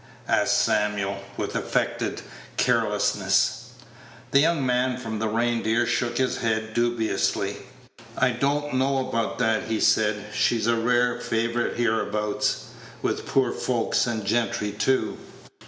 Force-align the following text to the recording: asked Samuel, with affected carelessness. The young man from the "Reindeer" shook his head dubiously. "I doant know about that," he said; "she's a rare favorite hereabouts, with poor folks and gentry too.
asked 0.27 0.57
Samuel, 0.63 1.19
with 1.37 1.55
affected 1.55 2.23
carelessness. 2.57 3.65
The 4.31 4.39
young 4.39 4.65
man 4.65 4.97
from 4.97 5.19
the 5.19 5.27
"Reindeer" 5.29 5.85
shook 5.85 6.17
his 6.17 6.37
head 6.37 6.73
dubiously. 6.73 7.57
"I 8.17 8.31
doant 8.31 8.73
know 8.73 9.07
about 9.07 9.37
that," 9.37 9.65
he 9.65 9.79
said; 9.79 10.25
"she's 10.33 10.65
a 10.65 10.75
rare 10.75 11.19
favorite 11.21 11.77
hereabouts, 11.77 12.69
with 13.03 13.27
poor 13.27 13.51
folks 13.51 14.07
and 14.07 14.25
gentry 14.25 14.71
too. 14.71 15.19